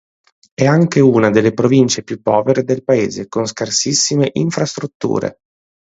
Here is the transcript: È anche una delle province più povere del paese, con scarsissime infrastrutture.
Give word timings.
È 0.55 0.65
anche 0.65 0.99
una 0.99 1.29
delle 1.29 1.53
province 1.53 2.01
più 2.01 2.23
povere 2.23 2.63
del 2.63 2.83
paese, 2.83 3.27
con 3.27 3.45
scarsissime 3.45 4.31
infrastrutture. 4.33 5.37